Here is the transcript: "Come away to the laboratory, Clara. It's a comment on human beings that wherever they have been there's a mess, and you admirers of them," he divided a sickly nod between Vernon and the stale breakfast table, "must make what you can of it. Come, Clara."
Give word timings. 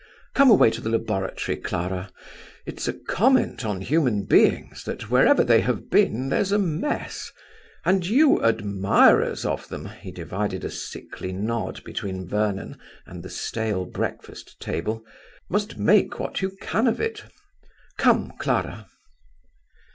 "Come 0.33 0.49
away 0.49 0.71
to 0.71 0.81
the 0.81 0.89
laboratory, 0.89 1.57
Clara. 1.57 2.09
It's 2.65 2.87
a 2.87 2.93
comment 2.93 3.63
on 3.63 3.81
human 3.81 4.23
beings 4.25 4.83
that 4.85 5.11
wherever 5.11 5.43
they 5.43 5.61
have 5.61 5.91
been 5.91 6.29
there's 6.29 6.51
a 6.51 6.57
mess, 6.57 7.31
and 7.85 8.03
you 8.07 8.39
admirers 8.43 9.45
of 9.45 9.67
them," 9.69 9.89
he 9.89 10.09
divided 10.11 10.65
a 10.65 10.71
sickly 10.71 11.31
nod 11.31 11.83
between 11.83 12.27
Vernon 12.27 12.77
and 13.05 13.21
the 13.21 13.29
stale 13.29 13.85
breakfast 13.85 14.59
table, 14.59 15.05
"must 15.51 15.77
make 15.77 16.17
what 16.19 16.41
you 16.41 16.57
can 16.59 16.87
of 16.87 16.99
it. 16.99 17.23
Come, 17.99 18.33
Clara." 18.39 18.87